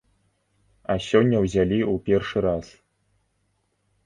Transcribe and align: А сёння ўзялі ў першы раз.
А 0.93 0.95
сёння 1.09 1.41
ўзялі 1.43 1.77
ў 1.77 1.95
першы 2.09 2.37
раз. 2.47 2.65